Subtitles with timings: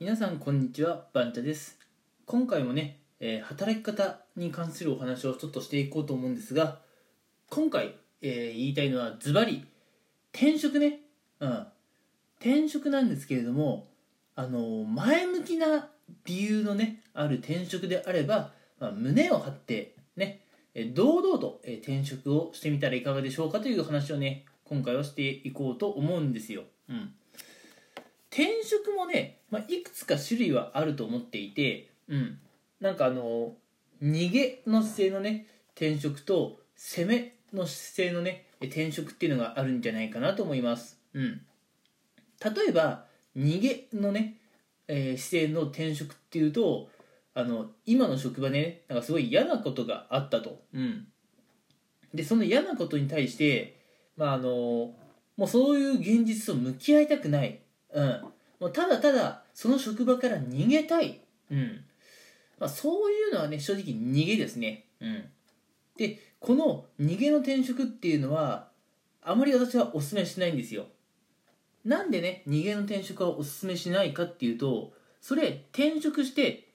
[0.00, 1.76] 皆さんこんにちはバンチャです。
[2.24, 6.78] 今回もね、えー働き方に関するお話をちょっとしていこうと思うんですが
[7.50, 9.66] 今回、えー言いたいのはズバリ
[10.32, 11.00] 転職ね。
[11.40, 11.66] うん。
[12.38, 13.88] 転職なんですけれども
[14.36, 15.88] あの前向きな
[16.24, 20.44] 理由のねある転職であれば、まあ、胸を張ってね
[20.94, 27.14] 堂々と転職をしてみたらいかがでしょうかという話をね今回はしていこうと思うんですよ、うん、
[28.38, 32.38] 転職もね、まあ、いくつか種類はあると思っていて、うん、
[32.80, 33.54] なんかあの
[34.00, 41.40] 逃げの姿勢のね転職と攻めの姿勢のね転職っていうのがあるんじゃないかなと思います、うん、
[42.44, 43.06] 例えば
[43.36, 44.36] 逃げのね、
[44.86, 46.90] えー姿勢の転職っていうと
[47.34, 51.08] あの今の職場ねなんかすごい嫌なことがあったと、うん、
[52.14, 53.80] でその嫌なことに対して
[54.16, 54.92] まああの
[55.36, 57.60] もうそういう現実と向き合いたくない、
[57.92, 58.24] うん、
[58.60, 61.20] もうただただその職場から逃げたい、
[61.50, 61.84] うん。
[62.58, 65.24] まあ、そういうのはね正直逃げですね、うん、
[65.96, 68.68] でこの逃げの転職っていうのは
[69.22, 70.86] あまり私はお勧めしないんですよ。
[71.84, 76.68] なんでね逃げの転職はお勧めしないかっていうとそれ転職して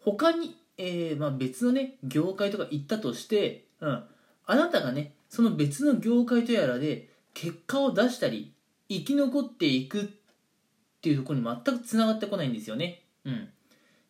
[0.00, 4.04] 他に、えーまあ、別のね業界とか行ったとして、うん、
[4.46, 8.52] あなたがねその別の業界とやらで結果を出したり
[8.88, 10.06] 生き残っていくっ
[11.08, 13.48] ていうところに全くつながってこないんですよね、うん、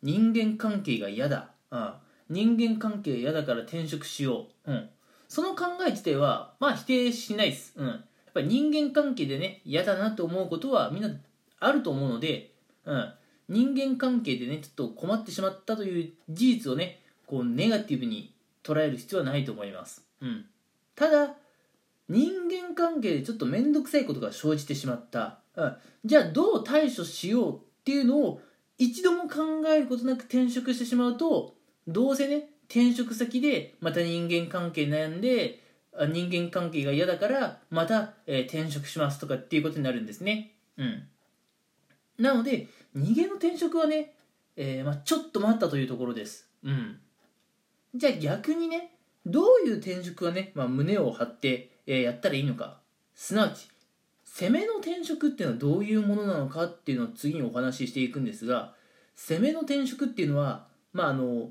[0.03, 1.93] 人間関係が嫌だ、うん、
[2.29, 4.89] 人間関係嫌だから転職しよう、うん、
[5.29, 7.97] その考え自体はまあ否定しないです、うん、やっ
[8.33, 11.09] ぱり人間関係でね嫌だなと思うことはみんな
[11.59, 12.51] あると思うので、
[12.85, 13.13] うん、
[13.47, 18.33] 人間関係でねちょっと困ってしまったという事実をねこうネガティブに
[18.63, 20.45] 捉える必要はないと思います、うん、
[20.95, 21.35] ただ
[22.09, 25.39] 人間関係でちょっと面倒くさいことが生じてしまった、
[26.05, 28.41] じゃあどう対処しようっていうのを
[28.77, 31.55] 一度も考えることなく転職してしまうと
[31.87, 35.63] どうせね転職先でまた人間関係悩んで
[36.07, 40.55] 人間関係が嫌だからまた、えー転職しますとかっていうことになるんですね。
[40.77, 41.07] うん。
[42.17, 44.13] なので逃げの転職はね、
[44.55, 46.47] えーまあ、ちょっと待ったというところです。
[46.63, 46.99] うん。
[47.95, 48.91] じゃあ逆にね
[49.25, 52.79] どういう転職がね、まあ、胸を張って、えーやったらいいのか。
[53.15, 53.67] すなわち
[54.39, 58.73] 攻めの転職っていうのはどういうものなのかっていうのを次にお話ししていくんですが
[59.15, 61.49] 攻めの転職っていうのはまああの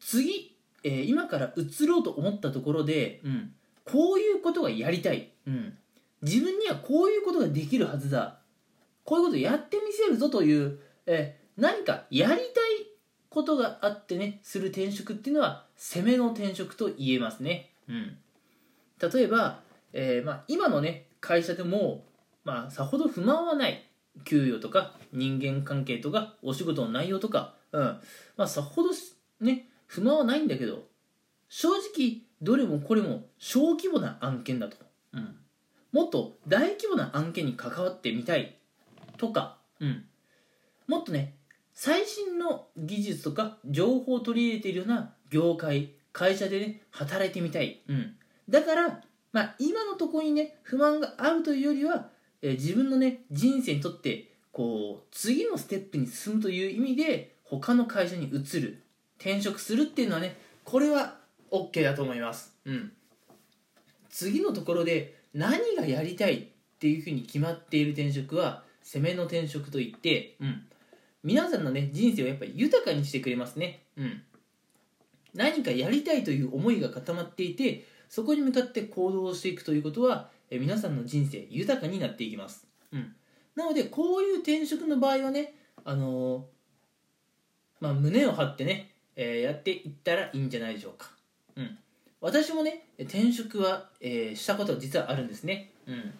[0.00, 3.52] 次、えー今から移ろうと思ったところで、うん、
[3.84, 5.74] こういうことがやりたい、うん、
[6.22, 8.38] 自分にはこういうことができるはずだ。
[9.04, 12.42] こういうことやってみせるぞという、えー何かやりたい
[13.30, 18.16] ことがあってねする転職っていうのは攻めの転職と言えますね、うん、
[19.12, 19.60] 例えば、
[19.92, 22.04] えーまあ、今のね会社でも、
[22.44, 23.88] まあ、さほど不満はない
[24.24, 28.00] 給与とか人間関係とかお仕事の内容とか、うん。
[28.36, 28.90] まあ、さほど
[29.40, 30.84] ね不満はないんだけど
[31.48, 34.76] 正直どれもこれも小規模な案件だと、
[35.12, 35.36] うん、
[35.92, 38.56] もっと大規模な案件に関わってみたい
[39.16, 40.04] とか、うん、
[40.86, 41.36] もっとね
[41.72, 48.16] 最新の技術とか情報を取り入れているような業界会社でね働いてみたい、うん、
[48.48, 49.00] だから、
[49.36, 52.08] まあ、今のところにね不満があるというよりは、
[52.40, 58.82] えー自分のね人生にとってこう次のステップに進むという意味で他の会社に移る
[59.18, 61.18] 転職するっていうのはねこれは
[61.50, 62.92] OK だと思います、うん、
[64.08, 66.44] 次のところで何がやりたいっ
[66.78, 70.62] ていうふうに決まっている転職は攻めの転職といって、うん、
[71.22, 74.22] 皆さんのね人生をやっぱり豊かにしてくれますね、うん、
[75.36, 83.14] 何かやりたいという思いが固まっていてそこに向かって行動していくということはえ皆さんの人生豊かになっていきます、うん、
[83.54, 85.54] なのでこういう転職の場合はね
[85.84, 86.42] あのー
[87.80, 91.10] まあ、胸を張ってね、えーやっていったらいいんじゃないでしょうか、
[91.56, 91.78] うん、
[92.20, 96.14] 私もね転職は、えーしたこと実はあるんですね、うん、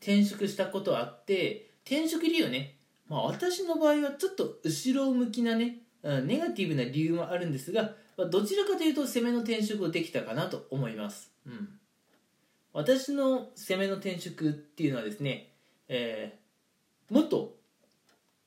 [0.00, 2.76] 転職したことあって転職理由ね、
[3.08, 11.68] まあ、私の場合はちょっと後ろ向きなね、うんネガティブな理由もあるんですが、まあ、どちらかというと攻めの転職できたかなと思います、うん、
[12.74, 15.48] 私の攻めの転職っていうのはですね、
[15.88, 16.48] えー
[17.10, 17.56] もっと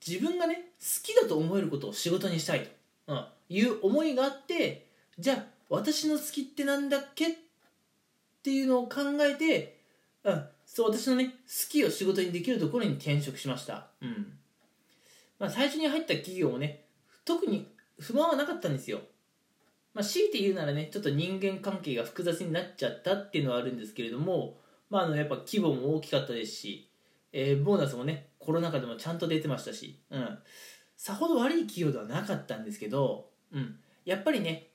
[0.05, 2.69] 自分がね好きだと思えることを仕事にしたいと、
[3.07, 4.87] うん、いう思いがあって
[5.19, 7.35] じゃあ私の好きってなんだっけっ
[8.43, 9.77] ていうのを考えて、
[10.23, 11.31] うん、そう私のね好
[11.69, 14.33] きを仕事にできるところに転職しました、うん。
[15.39, 16.83] まあ、最初に入った企業もね
[17.25, 17.67] 特に
[17.99, 18.99] 不満はなかったんですよ、
[19.93, 24.57] まあ、強いて言うならねちょっと人間関係が複雑になっちゃったっていうのはあるんですけれども、
[24.89, 26.89] まあ、あのやっぱ規模も大きかったですし、
[27.33, 30.37] えーボーナスもねコロナ禍でもちゃんと出てましたし、うん、
[30.97, 34.69] さほど悪い企業ではなかったんですけど、うん、やっぱりね、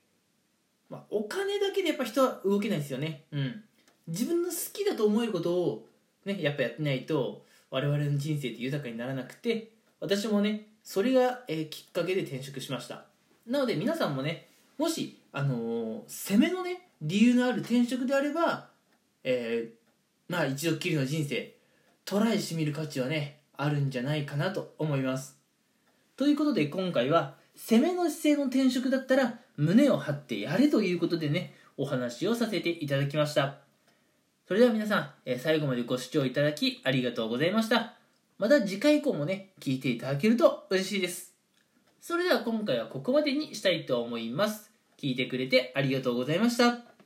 [0.89, 3.63] まあ、お金だけでやっぱ人は動けないですよね、うん、
[4.07, 5.85] 自分の好きだと思えることを、
[6.25, 13.05] ね、やっぱやってないと我々の人生って豊かにならなくて私もねそれが、えー、きっかけで転職しました。
[13.45, 14.46] なので皆さんもね
[14.77, 18.69] もし、あのー、攻めのね理由のある転職であれば、
[19.23, 21.55] えー、まあ一度きりの人生
[22.05, 25.37] トライしてみる価値はねあるんじゃないかなと思います。
[26.15, 33.57] ということで今回は攻めの姿勢の転職だったら胸を張ってやれということでねお話をさせていただきました。
[34.47, 37.95] それでは皆さん、え最後までご視聴いただきありがとうございました。
[38.37, 41.33] また次回以降もね聞いていただけると嬉しいです。
[41.99, 44.66] それでは今回はここまでにしたいと思います。
[44.97, 46.96] 聞いてくれてありがとうございました。